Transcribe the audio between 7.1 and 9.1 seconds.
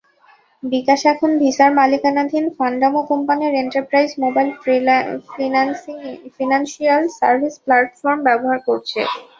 Service platform ব্যবহার করছে।